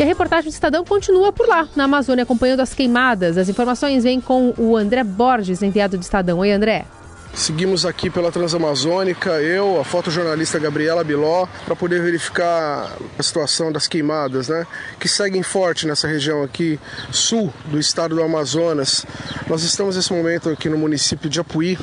E 0.00 0.02
a 0.02 0.06
reportagem 0.06 0.50
do 0.50 0.54
Estadão 0.54 0.86
continua 0.86 1.34
por 1.34 1.46
lá, 1.46 1.68
na 1.76 1.84
Amazônia, 1.84 2.22
acompanhando 2.22 2.60
as 2.60 2.72
queimadas. 2.72 3.36
As 3.36 3.50
informações 3.50 4.04
vêm 4.04 4.22
com 4.22 4.54
o 4.56 4.74
André 4.74 5.04
Borges, 5.04 5.62
enviado 5.62 5.98
do 5.98 6.02
Estadão. 6.02 6.38
Oi, 6.38 6.50
André. 6.50 6.86
Seguimos 7.34 7.86
aqui 7.86 8.10
pela 8.10 8.30
Transamazônica, 8.30 9.30
eu, 9.40 9.80
a 9.80 9.84
fotojornalista 9.84 10.58
Gabriela 10.58 11.02
Biló, 11.02 11.46
para 11.64 11.74
poder 11.74 12.02
verificar 12.02 12.94
a 13.18 13.22
situação 13.22 13.72
das 13.72 13.88
queimadas, 13.88 14.48
né? 14.48 14.66
Que 15.00 15.08
seguem 15.08 15.42
forte 15.42 15.86
nessa 15.86 16.06
região 16.06 16.42
aqui, 16.42 16.78
sul 17.10 17.52
do 17.64 17.80
estado 17.80 18.14
do 18.14 18.22
Amazonas. 18.22 19.06
Nós 19.48 19.62
estamos 19.62 19.96
nesse 19.96 20.12
momento 20.12 20.50
aqui 20.50 20.68
no 20.68 20.76
município 20.76 21.30
de 21.30 21.40
Apuí 21.40 21.78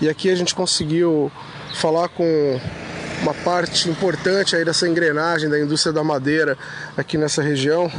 e 0.00 0.08
aqui 0.08 0.30
a 0.30 0.36
gente 0.36 0.54
conseguiu 0.54 1.30
falar 1.74 2.08
com 2.08 2.60
uma 3.22 3.34
parte 3.34 3.90
importante 3.90 4.54
aí 4.54 4.64
dessa 4.64 4.88
engrenagem 4.88 5.50
da 5.50 5.58
indústria 5.58 5.92
da 5.92 6.04
madeira 6.04 6.56
aqui 6.96 7.18
nessa 7.18 7.42
região. 7.42 7.90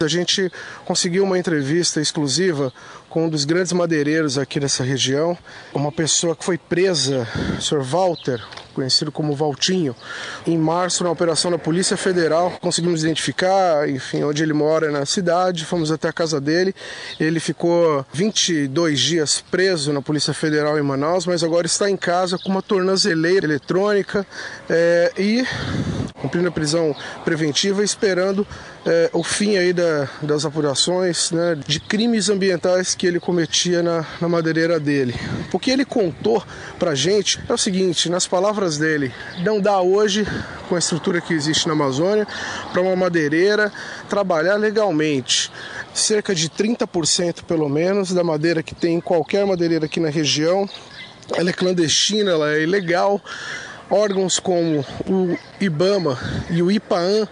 A 0.00 0.08
gente 0.08 0.50
conseguiu 0.84 1.24
uma 1.24 1.38
entrevista 1.38 2.00
exclusiva 2.00 2.72
com 3.10 3.26
um 3.26 3.28
dos 3.28 3.44
grandes 3.44 3.72
madeireiros 3.72 4.38
aqui 4.38 4.60
dessa 4.60 4.84
região, 4.84 5.36
uma 5.74 5.90
pessoa 5.90 6.36
que 6.36 6.44
foi 6.44 6.56
presa, 6.56 7.26
o 7.58 7.60
Sr. 7.60 7.82
Walter, 7.82 8.40
conhecido 8.72 9.10
como 9.10 9.34
Valtinho. 9.34 9.96
Em 10.46 10.56
março, 10.56 11.02
na 11.02 11.10
operação 11.10 11.50
da 11.50 11.58
Polícia 11.58 11.96
Federal, 11.96 12.52
conseguimos 12.60 13.02
identificar, 13.02 13.88
enfim, 13.88 14.22
onde 14.22 14.44
ele 14.44 14.52
mora 14.52 14.92
na 14.92 15.04
cidade, 15.04 15.64
fomos 15.64 15.90
até 15.90 16.08
a 16.08 16.12
casa 16.12 16.40
dele. 16.40 16.72
Ele 17.18 17.40
ficou 17.40 18.06
22 18.12 19.00
dias 19.00 19.44
preso 19.50 19.92
na 19.92 20.00
Polícia 20.00 20.32
Federal 20.32 20.78
em 20.78 20.82
Manaus, 20.82 21.26
mas 21.26 21.42
agora 21.42 21.66
está 21.66 21.90
em 21.90 21.96
casa 21.96 22.38
com 22.38 22.48
uma 22.48 22.62
tornozeleira 22.62 23.44
eletrônica 23.44 24.24
é, 24.68 25.12
e 25.18 25.44
cumprindo 26.20 26.48
a 26.48 26.52
prisão 26.52 26.94
preventiva, 27.24 27.82
esperando 27.82 28.46
é, 28.86 29.10
o 29.12 29.22
fim 29.22 29.56
aí 29.56 29.72
da, 29.72 30.08
das 30.22 30.44
apurações 30.44 31.30
né, 31.30 31.56
de 31.66 31.78
crimes 31.80 32.28
ambientais 32.28 32.94
que 32.94 33.06
ele 33.06 33.20
cometia 33.20 33.82
na, 33.82 34.06
na 34.20 34.28
madeireira 34.28 34.80
dele. 34.80 35.14
O 35.52 35.58
que 35.58 35.70
ele 35.70 35.84
contou 35.84 36.42
pra 36.78 36.94
gente 36.94 37.38
é 37.48 37.52
o 37.52 37.58
seguinte, 37.58 38.08
nas 38.08 38.26
palavras 38.26 38.78
dele, 38.78 39.12
não 39.44 39.60
dá 39.60 39.80
hoje, 39.80 40.26
com 40.68 40.76
a 40.76 40.78
estrutura 40.78 41.20
que 41.20 41.34
existe 41.34 41.66
na 41.66 41.74
Amazônia, 41.74 42.26
para 42.72 42.80
uma 42.80 42.96
madeireira 42.96 43.72
trabalhar 44.08 44.56
legalmente. 44.56 45.50
Cerca 45.92 46.34
de 46.34 46.48
30% 46.48 47.44
pelo 47.44 47.68
menos 47.68 48.12
da 48.12 48.24
madeira 48.24 48.62
que 48.62 48.74
tem 48.74 48.94
em 48.94 49.00
qualquer 49.00 49.44
madeireira 49.44 49.86
aqui 49.86 50.00
na 50.00 50.08
região, 50.08 50.68
ela 51.36 51.50
é 51.50 51.52
clandestina, 51.52 52.30
ela 52.30 52.52
é 52.52 52.62
ilegal 52.62 53.20
órgãos 53.90 54.38
como 54.38 54.86
o 55.08 55.36
IBAMA 55.60 56.16
e 56.48 56.62
o 56.62 56.70
IPAAN 56.70 57.26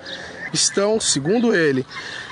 estão, 0.52 1.00
segundo 1.00 1.54
ele, 1.54 1.86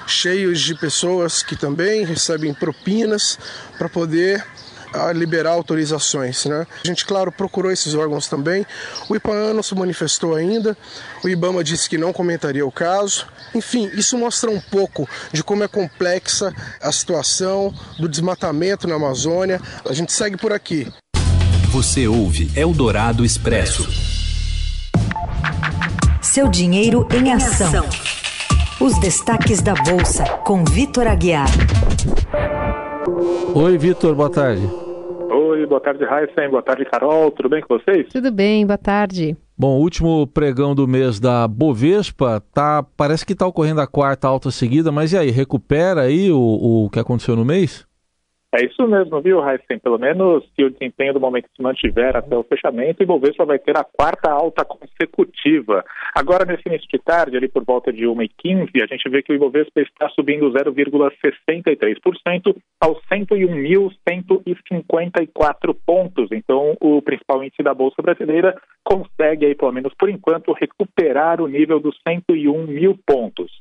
cheios 0.07 0.61
de 0.61 0.75
pessoas 0.75 1.43
que 1.43 1.57
também 1.57 2.05
recebem 2.05 2.55
propinas 2.55 3.39
para 3.79 3.89
poder 3.89 4.45
ah, 4.93 5.13
liberar 5.13 5.51
autorizações. 5.51 6.45
Né? 6.47 6.67
A 6.85 6.87
gente, 6.87 7.05
claro, 7.05 7.31
procurou 7.31 7.71
esses 7.71 7.95
órgãos 7.95 8.29
também. 8.29 8.67
O 9.09 9.17
IPAAN 9.17 9.53
não 9.53 9.63
se 9.63 9.75
manifestou 9.75 10.35
ainda, 10.35 10.77
o 11.23 11.29
IBAMA 11.29 11.63
disse 11.63 11.89
que 11.89 11.99
não 11.99 12.13
comentaria 12.13 12.65
o 12.65 12.73
caso. 12.73 13.27
Enfim, 13.55 13.91
isso 13.95 14.17
mostra 14.19 14.51
um 14.51 14.61
pouco 14.61 15.09
de 15.33 15.43
como 15.43 15.65
é 15.65 15.69
complexa 15.69 16.55
a 16.81 16.93
situação 16.93 17.75
do 17.99 18.09
desmatamento 18.09 18.87
na 18.87 18.95
Amazônia. 18.95 19.61
A 19.89 19.93
gente 19.93 20.13
segue 20.13 20.37
por 20.37 20.53
aqui. 20.53 20.91
Você 21.71 22.07
ouve 22.07 22.51
Eldorado 22.57 23.25
Expresso. 23.25 24.06
Seu 26.37 26.49
dinheiro 26.49 27.09
em 27.14 27.33
ação. 27.33 27.83
Os 28.78 29.00
destaques 29.00 29.62
da 29.62 29.73
Bolsa, 29.73 30.23
com 30.45 30.66
Vitor 30.66 31.07
Aguiar. 31.07 31.49
Oi, 33.55 33.78
Vitor, 33.78 34.14
boa 34.14 34.28
tarde. 34.28 34.61
Oi, 35.31 35.64
boa 35.64 35.81
tarde, 35.81 36.05
Heisen. 36.05 36.50
Boa 36.50 36.62
tarde, 36.62 36.85
Carol. 36.85 37.31
Tudo 37.31 37.49
bem 37.49 37.62
com 37.62 37.78
vocês? 37.78 38.09
Tudo 38.12 38.31
bem, 38.31 38.66
boa 38.66 38.76
tarde. 38.76 39.35
Bom, 39.57 39.78
o 39.78 39.81
último 39.81 40.26
pregão 40.26 40.75
do 40.75 40.87
mês 40.87 41.19
da 41.19 41.49
Bovespa, 41.49 42.43
tá, 42.52 42.85
parece 42.99 43.25
que 43.25 43.33
está 43.33 43.47
ocorrendo 43.47 43.81
a 43.81 43.87
quarta 43.87 44.28
alta 44.28 44.50
seguida, 44.50 44.93
mas 44.93 45.14
e 45.14 45.16
aí, 45.16 45.31
recupera 45.31 46.02
aí 46.02 46.31
o, 46.31 46.85
o 46.85 46.90
que 46.90 47.00
aconteceu 47.00 47.35
no 47.35 47.47
mês? 47.47 47.87
É 48.59 48.65
isso 48.65 48.89
mesmo, 48.89 49.21
viu, 49.21 49.47
Heisen? 49.47 49.79
Pelo 49.79 49.99
menos 49.99 50.43
se 50.55 50.65
o 50.65 50.71
desempenho 50.71 51.13
do 51.13 51.21
momento 51.21 51.47
se 51.55 51.63
mantiver 51.63 52.17
até 52.17 52.35
o 52.35 52.43
fechamento, 52.43 53.01
o 53.01 53.03
Ibovespa 53.03 53.45
vai 53.45 53.59
ter 53.59 53.77
a 53.77 53.85
quarta 53.85 54.31
alta 54.31 54.65
consecutiva. 54.65 55.85
Agora, 56.15 56.47
nesse 56.47 56.67
início 56.67 56.89
de 56.91 56.99
tarde, 56.99 57.37
ali 57.37 57.49
por 57.49 57.67
volta 57.67 57.93
de 57.93 58.07
1h15, 58.07 58.83
a 58.83 58.87
gente 58.87 59.11
vê 59.11 59.21
que 59.21 59.31
o 59.31 59.35
Ibovespa 59.35 59.83
está 59.83 60.09
subindo 60.09 60.51
0,63% 60.51 62.57
aos 62.81 62.99
101.154 63.13 65.77
pontos. 65.85 66.31
Então, 66.33 66.75
o 66.81 67.03
principal 67.03 67.45
índice 67.45 67.63
da 67.63 67.75
Bolsa 67.75 68.01
Brasileira 68.01 68.59
consegue, 68.83 69.45
aí, 69.45 69.55
pelo 69.55 69.73
menos 69.73 69.93
por 69.99 70.09
enquanto, 70.09 70.55
recuperar 70.55 71.43
o 71.43 71.47
nível 71.47 71.79
dos 71.79 71.95
101 72.09 72.67
mil 72.67 72.99
pontos. 73.07 73.53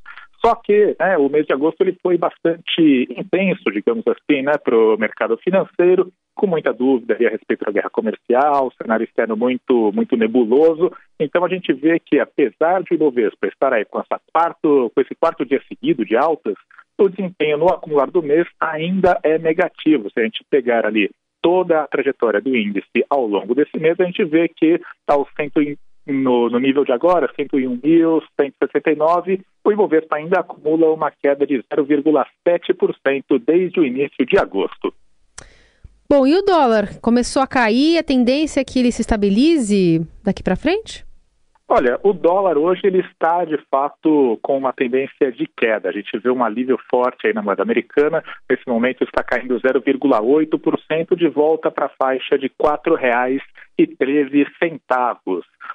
Só 0.46 0.54
que 0.54 0.94
né, 1.00 1.18
o 1.18 1.28
mês 1.28 1.44
de 1.44 1.52
agosto 1.52 1.80
ele 1.80 1.98
foi 2.00 2.16
bastante 2.16 3.08
intenso, 3.10 3.64
digamos 3.72 4.04
assim, 4.06 4.42
né, 4.42 4.52
para 4.62 4.76
o 4.78 4.96
mercado 4.96 5.36
financeiro, 5.38 6.12
com 6.36 6.46
muita 6.46 6.72
dúvida 6.72 7.14
a 7.14 7.30
respeito 7.30 7.64
da 7.64 7.72
guerra 7.72 7.90
comercial, 7.90 8.72
cenário 8.80 9.02
externo 9.02 9.36
muito, 9.36 9.90
muito 9.92 10.16
nebuloso. 10.16 10.92
Então 11.18 11.44
a 11.44 11.48
gente 11.48 11.72
vê 11.72 11.98
que, 11.98 12.20
apesar 12.20 12.84
de 12.84 12.92
o 12.92 12.94
Ibovespa 12.94 13.48
estar 13.48 13.72
aí 13.72 13.84
com, 13.84 13.98
essa 13.98 14.20
quarto, 14.32 14.92
com 14.94 15.00
esse 15.00 15.16
quarto 15.16 15.44
dia 15.44 15.60
seguido 15.66 16.04
de 16.04 16.16
altas, 16.16 16.54
o 16.96 17.08
desempenho 17.08 17.58
no 17.58 17.68
acumular 17.68 18.08
do 18.08 18.22
mês 18.22 18.46
ainda 18.60 19.18
é 19.24 19.40
negativo. 19.40 20.08
Se 20.12 20.20
a 20.20 20.22
gente 20.22 20.44
pegar 20.48 20.86
ali 20.86 21.10
toda 21.42 21.82
a 21.82 21.88
trajetória 21.88 22.40
do 22.40 22.56
índice 22.56 23.04
ao 23.10 23.26
longo 23.26 23.52
desse 23.52 23.76
mês, 23.80 23.98
a 23.98 24.04
gente 24.04 24.24
vê 24.24 24.46
que 24.48 24.80
aos 25.08 25.26
100, 25.36 25.76
no, 26.06 26.48
no 26.48 26.58
nível 26.58 26.84
de 26.84 26.92
agora, 26.92 27.30
101.169, 27.38 29.42
o 29.64 29.72
Ibovespa 29.72 30.16
ainda 30.16 30.40
acumula 30.40 30.92
uma 30.92 31.10
queda 31.10 31.46
de 31.46 31.62
0,7% 31.72 33.42
desde 33.44 33.80
o 33.80 33.84
início 33.84 34.26
de 34.26 34.38
agosto. 34.38 34.94
Bom, 36.08 36.24
e 36.26 36.36
o 36.36 36.42
dólar? 36.42 37.00
Começou 37.00 37.42
a 37.42 37.46
cair, 37.46 37.98
a 37.98 38.02
tendência 38.02 38.60
é 38.60 38.64
que 38.64 38.78
ele 38.78 38.92
se 38.92 39.00
estabilize 39.00 40.06
daqui 40.22 40.42
para 40.42 40.54
frente? 40.54 41.05
Olha, 41.68 41.98
o 42.04 42.12
dólar 42.12 42.56
hoje 42.56 42.82
ele 42.84 43.00
está 43.00 43.44
de 43.44 43.58
fato 43.68 44.38
com 44.40 44.56
uma 44.56 44.72
tendência 44.72 45.32
de 45.32 45.48
queda. 45.48 45.88
A 45.88 45.92
gente 45.92 46.16
vê 46.16 46.30
um 46.30 46.44
alívio 46.44 46.78
forte 46.88 47.26
aí 47.26 47.32
na 47.34 47.42
moeda 47.42 47.64
americana. 47.64 48.22
Nesse 48.48 48.62
momento 48.68 49.02
está 49.02 49.24
caindo 49.24 49.58
0,8% 49.60 51.16
de 51.16 51.28
volta 51.28 51.68
para 51.68 51.86
a 51.86 51.92
faixa 52.00 52.38
de 52.38 52.46
R$ 52.46 52.54
4,13. 52.62 53.40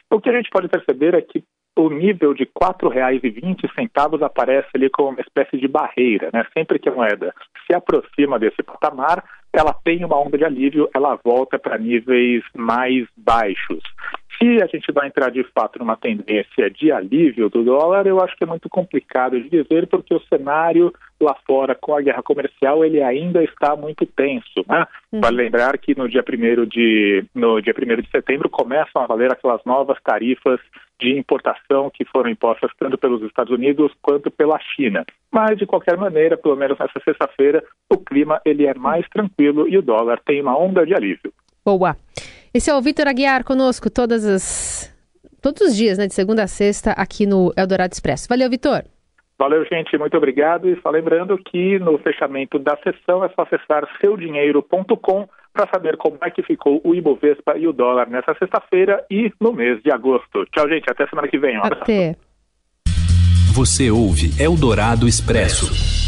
O 0.09 0.21
que 0.21 0.29
a 0.29 0.33
gente 0.33 0.49
pode 0.49 0.69
perceber 0.69 1.13
é 1.13 1.21
que 1.21 1.43
o 1.77 1.89
nível 1.89 2.33
de 2.33 2.43
R$ 2.43 2.51
4,20 2.61 4.23
aparece 4.23 4.69
ali 4.73 4.89
como 4.89 5.09
uma 5.09 5.21
espécie 5.21 5.57
de 5.57 5.67
barreira, 5.67 6.29
né? 6.33 6.45
Sempre 6.53 6.79
que 6.79 6.87
a 6.87 6.93
moeda 6.93 7.33
se 7.67 7.75
aproxima 7.75 8.39
desse 8.39 8.63
patamar, 8.63 9.23
ela 9.53 9.73
tem 9.83 10.03
uma 10.05 10.17
onda 10.17 10.37
de 10.37 10.45
alívio, 10.45 10.89
ela 10.95 11.19
volta 11.23 11.59
para 11.59 11.77
níveis 11.77 12.43
mais 12.55 13.05
baixos. 13.17 13.83
Se 14.41 14.59
a 14.59 14.65
gente 14.65 14.91
vai 14.91 15.07
entrar 15.07 15.29
de 15.29 15.43
fato 15.53 15.77
numa 15.77 15.95
tendência 15.95 16.67
de 16.71 16.91
alívio 16.91 17.47
do 17.47 17.63
dólar, 17.63 18.07
eu 18.07 18.19
acho 18.19 18.35
que 18.35 18.43
é 18.43 18.47
muito 18.47 18.67
complicado 18.67 19.39
de 19.39 19.47
dizer, 19.47 19.85
porque 19.85 20.15
o 20.15 20.21
cenário 20.21 20.91
lá 21.21 21.35
fora 21.45 21.75
com 21.79 21.95
a 21.95 22.01
guerra 22.01 22.23
comercial 22.23 22.83
ele 22.83 23.03
ainda 23.03 23.43
está 23.43 23.75
muito 23.75 24.03
tenso. 24.07 24.65
Né? 24.67 24.87
Uhum. 25.11 25.21
Vale 25.21 25.37
lembrar 25.37 25.77
que 25.77 25.95
no 25.95 26.09
dia 26.09 26.23
1 26.27 26.65
de, 26.65 27.23
no 27.35 27.61
dia 27.61 27.71
1 27.77 28.01
de 28.01 28.09
setembro 28.09 28.49
começam 28.49 29.03
a 29.03 29.05
valer 29.05 29.31
aquelas 29.31 29.63
novas 29.63 30.01
tarifas 30.01 30.59
de 30.99 31.15
importação 31.15 31.91
que 31.93 32.03
foram 32.05 32.31
impostas 32.31 32.71
tanto 32.79 32.97
pelos 32.97 33.21
Estados 33.21 33.53
Unidos 33.53 33.91
quanto 34.01 34.31
pela 34.31 34.59
China. 34.75 35.05
Mas, 35.31 35.55
de 35.59 35.67
qualquer 35.67 35.97
maneira, 35.97 36.35
pelo 36.35 36.55
menos 36.55 36.79
nessa 36.79 36.99
sexta-feira, 37.05 37.63
o 37.87 37.97
clima 37.99 38.41
ele 38.43 38.65
é 38.65 38.73
mais 38.73 39.07
tranquilo 39.09 39.67
e 39.67 39.77
o 39.77 39.83
dólar 39.83 40.19
tem 40.25 40.41
uma 40.41 40.57
onda 40.57 40.83
de 40.83 40.95
alívio. 40.95 41.31
Boa. 41.63 41.95
Esse 42.53 42.69
é 42.69 42.75
o 42.75 42.81
Vitor 42.81 43.07
Aguiar 43.07 43.43
conosco 43.43 43.89
todas 43.89 44.25
as, 44.25 44.93
todos 45.41 45.61
os 45.61 45.75
dias, 45.75 45.97
né, 45.97 46.07
de 46.07 46.13
segunda 46.13 46.43
a 46.43 46.47
sexta, 46.47 46.91
aqui 46.91 47.25
no 47.25 47.53
Eldorado 47.55 47.93
Expresso. 47.93 48.27
Valeu, 48.27 48.49
Vitor. 48.49 48.83
Valeu, 49.39 49.65
gente. 49.65 49.97
Muito 49.97 50.15
obrigado. 50.15 50.69
E 50.69 50.79
só 50.81 50.89
lembrando 50.89 51.35
que 51.37 51.79
no 51.79 51.97
fechamento 51.97 52.59
da 52.59 52.77
sessão 52.83 53.23
é 53.25 53.29
só 53.29 53.41
acessar 53.41 53.87
seudinheiro.com 53.99 55.27
para 55.51 55.67
saber 55.73 55.97
como 55.97 56.17
é 56.21 56.29
que 56.29 56.43
ficou 56.43 56.79
o 56.83 56.93
Ibovespa 56.93 57.57
e 57.57 57.67
o 57.67 57.73
dólar 57.73 58.07
nessa 58.07 58.35
sexta-feira 58.35 59.03
e 59.09 59.31
no 59.39 59.51
mês 59.51 59.81
de 59.81 59.91
agosto. 59.91 60.45
Tchau, 60.51 60.69
gente. 60.69 60.85
Até 60.89 61.07
semana 61.07 61.27
que 61.27 61.39
vem. 61.39 61.57
Um 61.57 61.63
Até. 61.63 62.15
Você 63.55 63.89
ouve 63.89 64.29
Eldorado 64.39 65.07
Expresso. 65.07 66.00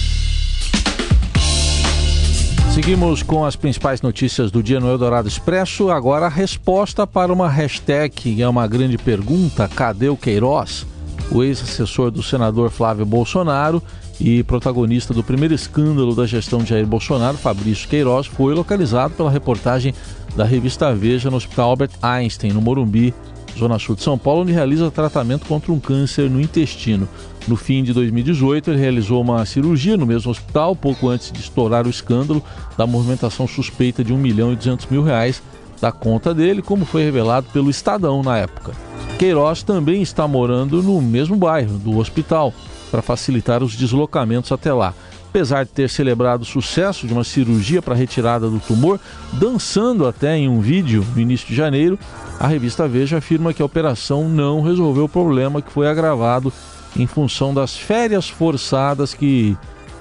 Seguimos 2.73 3.21
com 3.21 3.45
as 3.45 3.55
principais 3.55 4.01
notícias 4.01 4.49
do 4.49 4.63
dia 4.63 4.79
no 4.79 4.89
Eldorado 4.89 5.27
Expresso. 5.27 5.91
Agora 5.91 6.25
a 6.25 6.29
resposta 6.29 7.05
para 7.05 7.31
uma 7.31 7.47
hashtag 7.47 8.41
é 8.41 8.49
uma 8.49 8.65
grande 8.65 8.97
pergunta: 8.97 9.67
cadê 9.67 10.09
o 10.09 10.17
Queiroz? 10.17 10.83
O 11.29 11.43
ex-assessor 11.43 12.09
do 12.09 12.23
senador 12.23 12.71
Flávio 12.71 13.05
Bolsonaro 13.05 13.79
e 14.19 14.41
protagonista 14.41 15.13
do 15.13 15.23
primeiro 15.23 15.53
escândalo 15.53 16.15
da 16.15 16.25
gestão 16.25 16.63
de 16.63 16.71
Jair 16.71 16.87
Bolsonaro, 16.87 17.37
Fabrício 17.37 17.87
Queiroz, 17.87 18.25
foi 18.25 18.55
localizado 18.55 19.13
pela 19.13 19.29
reportagem 19.29 19.93
da 20.35 20.43
revista 20.43 20.95
Veja 20.95 21.29
no 21.29 21.37
Hospital 21.37 21.69
Albert 21.69 21.91
Einstein, 22.01 22.53
no 22.53 22.61
Morumbi, 22.61 23.13
Zona 23.57 23.79
Sul 23.79 23.95
de 23.95 24.03
São 24.03 24.17
Paulo, 24.17 24.41
onde 24.41 24.51
realiza 24.51 24.89
tratamento 24.91 25.45
contra 25.45 25.71
um 25.71 25.79
câncer 25.79 26.29
no 26.29 26.41
intestino. 26.41 27.07
No 27.47 27.55
fim 27.55 27.83
de 27.83 27.93
2018, 27.93 28.71
ele 28.71 28.79
realizou 28.79 29.21
uma 29.21 29.45
cirurgia 29.45 29.97
no 29.97 30.05
mesmo 30.05 30.31
hospital, 30.31 30.75
pouco 30.75 31.09
antes 31.09 31.31
de 31.31 31.39
estourar 31.39 31.85
o 31.85 31.89
escândalo 31.89 32.41
da 32.77 32.87
movimentação 32.87 33.47
suspeita 33.47 34.03
de 34.03 34.13
1 34.13 34.17
milhão 34.17 34.53
e 34.53 34.55
200 34.55 34.85
mil 34.87 35.03
reais 35.03 35.41
da 35.81 35.91
conta 35.91 36.33
dele, 36.33 36.61
como 36.61 36.85
foi 36.85 37.03
revelado 37.03 37.47
pelo 37.51 37.69
Estadão 37.69 38.23
na 38.23 38.37
época. 38.37 38.71
Queiroz 39.19 39.63
também 39.63 40.01
está 40.01 40.27
morando 40.27 40.81
no 40.81 41.01
mesmo 41.01 41.35
bairro 41.35 41.77
do 41.77 41.97
hospital, 41.97 42.53
para 42.89 43.01
facilitar 43.01 43.63
os 43.63 43.75
deslocamentos 43.75 44.51
até 44.51 44.71
lá. 44.71 44.93
Apesar 45.33 45.65
de 45.65 45.71
ter 45.71 45.89
celebrado 45.89 46.43
o 46.43 46.45
sucesso 46.45 47.07
de 47.07 47.13
uma 47.13 47.23
cirurgia 47.23 47.81
para 47.81 47.95
retirada 47.95 48.47
do 48.47 48.59
tumor, 48.59 48.99
dançando 49.33 50.05
até 50.05 50.37
em 50.37 50.47
um 50.47 50.61
vídeo 50.61 51.03
no 51.15 51.19
início 51.19 51.47
de 51.47 51.55
janeiro, 51.55 51.97
a 52.39 52.45
revista 52.45 52.87
Veja 52.87 53.17
afirma 53.17 53.51
que 53.51 53.59
a 53.59 53.65
operação 53.65 54.29
não 54.29 54.61
resolveu 54.61 55.05
o 55.05 55.09
problema 55.09 55.59
que 55.59 55.71
foi 55.71 55.87
agravado 55.87 56.53
em 56.95 57.07
função 57.07 57.51
das 57.51 57.75
férias 57.75 58.29
forçadas 58.29 59.15
que 59.15 59.57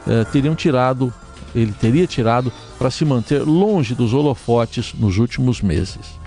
eh, 0.06 0.24
teriam 0.30 0.54
tirado, 0.54 1.10
ele 1.54 1.72
teria 1.72 2.06
tirado 2.06 2.52
para 2.78 2.90
se 2.90 3.02
manter 3.02 3.40
longe 3.40 3.94
dos 3.94 4.12
holofotes 4.12 4.92
nos 4.92 5.16
últimos 5.16 5.62
meses. 5.62 6.20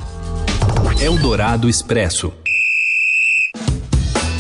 Eldorado 1.00 1.70
Expresso. 1.70 2.34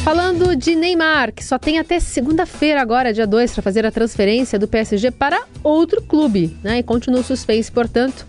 Falando 0.06 0.56
de 0.56 0.76
Neymar, 0.76 1.34
que 1.34 1.44
só 1.44 1.58
tem 1.58 1.80
até 1.80 2.00
segunda-feira, 2.00 2.80
agora, 2.80 3.12
dia 3.12 3.26
2, 3.26 3.56
para 3.56 3.64
fazer 3.64 3.88
a 3.88 3.92
transferência 3.92 4.60
do 4.60 4.68
PSG 4.68 5.10
para 5.10 5.48
outro 5.64 6.00
clube, 6.00 6.56
né? 6.64 6.78
E 6.78 6.84
continua 6.84 7.22
o 7.22 7.24
suspense, 7.24 7.72
portanto. 7.72 8.24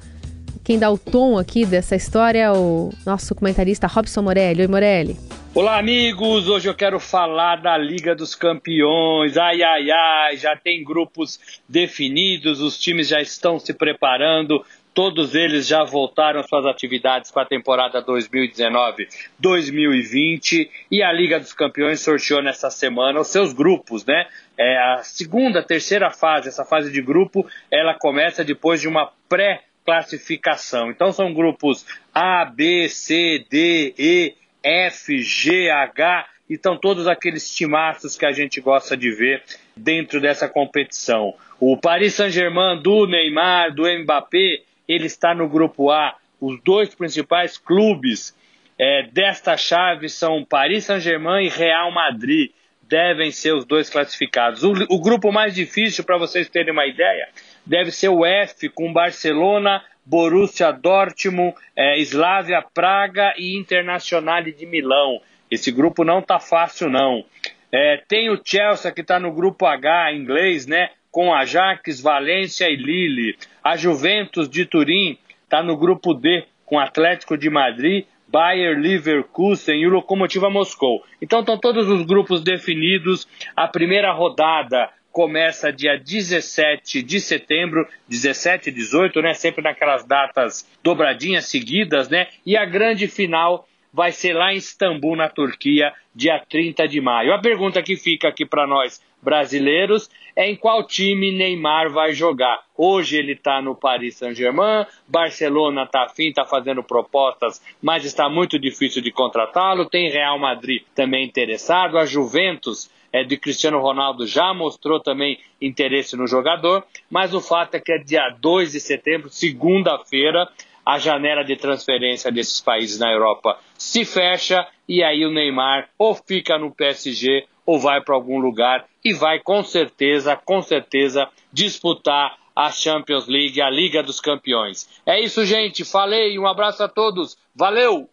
Quem 0.65 0.79
dá 0.79 0.91
o 0.91 0.97
tom 0.97 1.37
aqui 1.37 1.67
dessa 1.67 1.95
história 1.95 2.45
é 2.45 2.51
o 2.51 2.91
nosso 3.05 3.35
comentarista 3.35 3.87
Robson 3.87 4.23
Morelli. 4.23 4.63
Oi, 4.63 4.67
Morelli. 4.67 5.19
Olá, 5.55 5.79
amigos! 5.79 6.49
Hoje 6.49 6.67
eu 6.67 6.75
quero 6.75 6.99
falar 6.99 7.57
da 7.57 7.77
Liga 7.77 8.15
dos 8.15 8.35
Campeões. 8.35 9.37
Ai, 9.37 9.63
ai, 9.63 9.91
ai, 9.91 10.37
já 10.39 10.57
tem 10.57 10.83
grupos 10.83 11.39
definidos, 11.69 12.61
os 12.61 12.79
times 12.79 13.09
já 13.09 13.21
estão 13.21 13.59
se 13.59 13.75
preparando, 13.75 14.65
todos 14.97 15.35
eles 15.35 15.67
já 15.67 15.85
voltaram 15.85 16.43
suas 16.43 16.65
atividades 16.65 17.31
para 17.31 17.43
a 17.43 17.47
temporada 17.47 18.03
2019-2020 18.03 20.71
e 20.91 21.03
a 21.03 21.13
Liga 21.13 21.39
dos 21.39 21.53
Campeões 21.53 22.01
sorteou 22.01 22.43
nessa 22.43 22.71
semana 22.71 23.21
os 23.21 23.29
seus 23.29 23.53
grupos, 23.53 24.07
né? 24.07 24.27
É 24.57 24.79
a 24.79 25.03
segunda, 25.03 25.63
terceira 25.63 26.11
fase, 26.11 26.49
essa 26.49 26.65
fase 26.65 26.91
de 26.91 27.03
grupo, 27.03 27.47
ela 27.71 27.93
começa 27.93 28.43
depois 28.43 28.81
de 28.81 28.89
uma 28.89 29.13
pré-classificação. 29.29 30.91
Então 30.91 31.13
são 31.13 31.35
grupos 31.35 31.85
A, 32.15 32.47
B, 32.47 32.89
C, 32.89 33.45
D, 33.51 33.95
E, 33.99 34.35
F, 34.63 35.19
G, 35.19 35.69
H, 35.69 36.27
e 36.49 36.55
estão 36.55 36.75
todos 36.75 37.07
aqueles 37.07 37.55
timaços 37.55 38.17
que 38.17 38.25
a 38.25 38.33
gente 38.33 38.63
gosta 38.63 38.97
de 38.97 39.11
ver 39.11 39.43
dentro 39.77 40.23
dessa 40.23 40.49
competição. 40.49 41.35
O 41.61 41.77
Paris 41.77 42.15
Saint-Germain 42.15 42.81
do 42.81 43.07
Neymar, 43.07 43.75
do 43.75 43.83
Mbappé, 43.83 44.63
ele 44.89 45.07
está 45.07 45.35
no 45.35 45.49
grupo 45.49 45.91
A. 45.91 46.17
Os 46.41 46.61
dois 46.63 46.95
principais 46.95 47.57
clubes 47.57 48.37
é, 48.79 49.09
desta 49.11 49.57
chave 49.57 50.09
são 50.09 50.45
Paris 50.45 50.85
Saint-Germain 50.85 51.47
e 51.47 51.49
Real 51.49 51.91
Madrid. 51.91 52.51
Devem 52.83 53.31
ser 53.31 53.53
os 53.55 53.65
dois 53.65 53.91
classificados. 53.91 54.63
O, 54.63 54.73
o 54.91 55.01
grupo 55.01 55.33
mais 55.33 55.55
difícil, 55.55 56.05
para 56.05 56.19
vocês 56.19 56.49
terem 56.49 56.73
uma 56.73 56.87
ideia, 56.87 57.29
deve 57.65 57.91
ser 57.91 58.09
o 58.09 58.25
F, 58.25 58.69
com 58.69 58.93
Barcelona, 58.93 59.83
Borussia 60.05 60.71
Dortmund, 60.71 61.57
é, 61.75 61.99
Slavia 61.99 62.63
Praga 62.63 63.35
e 63.37 63.57
Internacional 63.57 64.43
de 64.43 64.67
Milão. 64.67 65.21
Esse 65.51 65.73
grupo 65.73 66.05
não 66.05 66.23
tá 66.23 66.39
fácil 66.39 66.89
não. 66.89 67.25
É, 67.73 68.03
tem 68.09 68.31
o 68.31 68.41
Chelsea 68.43 68.93
que 68.93 69.01
está 69.01 69.19
no 69.19 69.33
grupo 69.33 69.67
H 69.67 70.13
inglês, 70.13 70.67
né? 70.67 70.91
Com 71.17 71.33
Ajax, 71.33 71.99
Valência 71.99 72.69
e 72.69 72.77
Lille. 72.77 73.39
A 73.65 73.75
Juventus 73.75 74.51
de 74.51 74.67
Turim 74.67 75.17
está 75.45 75.63
no 75.63 75.75
grupo 75.75 76.13
D 76.13 76.45
com 76.67 76.79
Atlético 76.79 77.39
de 77.39 77.49
Madrid, 77.49 78.05
Bayer 78.29 78.79
Leverkusen 78.79 79.81
e 79.81 79.87
o 79.87 79.91
Lokomotiva 79.93 80.51
Moscou. 80.51 81.03
Então 81.23 81.41
estão 81.41 81.57
todos 81.57 81.89
os 81.89 82.03
grupos 82.03 82.45
definidos. 82.45 83.27
A 83.57 83.67
primeira 83.67 84.13
rodada 84.13 84.91
começa 85.11 85.73
dia 85.73 85.99
17 85.99 87.03
de 87.03 87.19
setembro, 87.19 87.89
17 88.07 88.69
e 88.69 88.73
18, 88.73 89.23
né? 89.23 89.33
Sempre 89.33 89.63
naquelas 89.63 90.05
datas 90.05 90.71
dobradinhas 90.85 91.47
seguidas, 91.47 92.11
né? 92.11 92.27
E 92.45 92.59
a 92.59 92.67
grande 92.67 93.09
final 93.09 93.67
vai 93.91 94.13
ser 94.13 94.35
lá 94.35 94.53
em 94.53 94.59
Istambul, 94.59 95.17
na 95.17 95.31
Turquia, 95.31 95.95
dia 96.15 96.39
30 96.39 96.87
de 96.87 97.01
maio. 97.01 97.33
A 97.33 97.39
pergunta 97.39 97.83
que 97.83 97.97
fica 97.97 98.29
aqui 98.29 98.45
para 98.45 98.67
nós 98.67 99.01
brasileiros 99.27 100.09
é 100.37 100.49
em 100.49 100.55
qual 100.55 100.85
time 100.85 101.33
Neymar 101.33 101.91
vai 101.91 102.13
jogar. 102.13 102.63
Hoje 102.77 103.17
ele 103.17 103.33
está 103.33 103.61
no 103.61 103.75
Paris 103.75 104.15
Saint-Germain, 104.15 104.87
Barcelona 105.09 105.83
está 105.83 106.05
afim, 106.05 106.29
está 106.29 106.45
fazendo 106.45 106.81
propostas, 106.81 107.61
mas 107.83 108.05
está 108.05 108.29
muito 108.29 108.57
difícil 108.57 109.03
de 109.03 109.11
contratá-lo. 109.11 109.87
Tem 109.87 110.09
Real 110.09 110.39
Madrid 110.39 110.85
também 110.95 111.27
interessado, 111.27 111.99
a 111.99 112.07
Juventus 112.07 112.89
é, 113.13 113.25
de 113.25 113.37
Cristiano 113.37 113.81
Ronaldo 113.81 114.29
já 114.29 114.55
mostrou 114.55 115.01
também 115.01 115.41
interesse 115.61 116.17
no 116.17 116.29
jogador, 116.29 116.85
mas 117.11 117.35
o 117.35 117.41
fato 117.41 117.75
é 117.75 117.81
que 117.81 117.93
é 117.93 117.99
dia 117.99 118.29
2 118.41 118.73
de 118.73 118.81
setembro, 118.81 119.29
segunda-feira, 119.29 120.49
a 120.85 121.01
janela 121.01 121.43
de 121.43 121.57
transferência 121.57 122.31
desses 122.31 122.61
países 122.61 123.01
na 123.01 123.11
Europa 123.11 123.59
se 123.77 124.05
fecha 124.05 124.65
e 124.89 125.03
aí 125.03 125.27
o 125.27 125.33
Neymar 125.33 125.89
ou 125.99 126.15
fica 126.15 126.57
no 126.59 126.71
PSG 126.71 127.45
ou 127.67 127.79
vai 127.79 128.01
para 128.01 128.15
algum 128.15 128.39
lugar 128.39 128.87
e 129.05 129.13
vai 129.13 129.41
com 129.41 129.63
certeza, 129.63 130.37
com 130.37 130.63
certeza 130.63 131.29
disputar 131.53 132.39
a 132.55 132.71
Champions 132.71 133.27
League, 133.27 133.61
a 133.61 133.69
Liga 133.69 134.03
dos 134.03 134.21
Campeões. 134.21 134.89
É 135.05 135.21
isso, 135.21 135.45
gente. 135.45 135.85
Falei, 135.85 136.39
um 136.39 136.47
abraço 136.47 136.83
a 136.83 136.89
todos. 136.89 137.37
Valeu! 137.55 138.09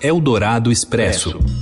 Eldorado 0.00 0.70
Expresso. 0.70 1.57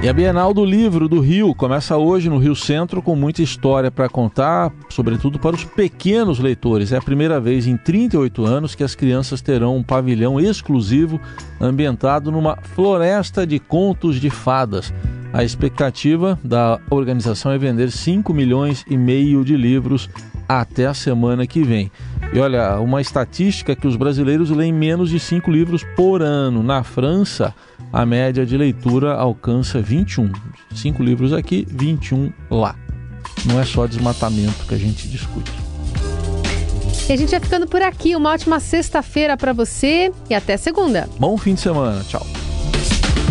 E 0.00 0.08
a 0.08 0.12
Bienal 0.12 0.54
do 0.54 0.64
Livro 0.64 1.08
do 1.08 1.18
Rio 1.18 1.52
começa 1.52 1.96
hoje 1.96 2.28
no 2.28 2.38
Rio 2.38 2.54
Centro 2.54 3.02
com 3.02 3.16
muita 3.16 3.42
história 3.42 3.90
para 3.90 4.08
contar, 4.08 4.72
sobretudo 4.88 5.40
para 5.40 5.56
os 5.56 5.64
pequenos 5.64 6.38
leitores. 6.38 6.92
É 6.92 6.98
a 6.98 7.02
primeira 7.02 7.40
vez 7.40 7.66
em 7.66 7.76
38 7.76 8.44
anos 8.46 8.76
que 8.76 8.84
as 8.84 8.94
crianças 8.94 9.40
terão 9.40 9.76
um 9.76 9.82
pavilhão 9.82 10.38
exclusivo 10.38 11.20
ambientado 11.60 12.30
numa 12.30 12.56
floresta 12.56 13.44
de 13.44 13.58
contos 13.58 14.20
de 14.20 14.30
fadas. 14.30 14.94
A 15.32 15.42
expectativa 15.42 16.38
da 16.44 16.78
organização 16.90 17.50
é 17.50 17.58
vender 17.58 17.90
5 17.90 18.32
milhões 18.32 18.84
e 18.88 18.96
meio 18.96 19.44
de 19.44 19.56
livros 19.56 20.08
até 20.48 20.86
a 20.86 20.94
semana 20.94 21.44
que 21.44 21.64
vem. 21.64 21.90
E 22.32 22.38
olha, 22.38 22.78
uma 22.78 23.00
estatística 23.00 23.74
que 23.74 23.86
os 23.86 23.96
brasileiros 23.96 24.50
leem 24.50 24.72
menos 24.72 25.10
de 25.10 25.18
5 25.18 25.50
livros 25.50 25.84
por 25.96 26.22
ano. 26.22 26.62
Na 26.62 26.82
França, 26.82 27.54
a 27.92 28.04
média 28.04 28.44
de 28.44 28.56
leitura 28.56 29.14
alcança 29.14 29.80
21. 29.80 30.30
5 30.74 31.02
livros 31.02 31.32
aqui, 31.32 31.66
21 31.70 32.32
lá. 32.50 32.74
Não 33.44 33.60
é 33.60 33.64
só 33.64 33.86
desmatamento 33.86 34.66
que 34.66 34.74
a 34.74 34.78
gente 34.78 35.08
discute. 35.08 35.52
E 37.08 37.12
a 37.12 37.16
gente 37.16 37.30
vai 37.30 37.40
ficando 37.40 37.66
por 37.66 37.80
aqui. 37.80 38.14
Uma 38.14 38.30
ótima 38.30 38.60
sexta-feira 38.60 39.36
para 39.36 39.52
você 39.52 40.12
e 40.28 40.34
até 40.34 40.56
segunda. 40.56 41.08
Bom 41.18 41.36
fim 41.38 41.54
de 41.54 41.60
semana. 41.60 42.04
Tchau. 42.04 42.26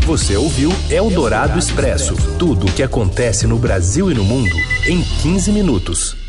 Você 0.06 0.38
ouviu 0.38 0.72
Eldorado 0.90 1.60
Expresso 1.60 2.16
tudo 2.40 2.66
o 2.66 2.72
que 2.72 2.82
acontece 2.82 3.46
no 3.46 3.58
Brasil 3.58 4.10
e 4.10 4.14
no 4.14 4.24
mundo 4.24 4.56
em 4.88 5.02
15 5.22 5.52
minutos. 5.52 6.27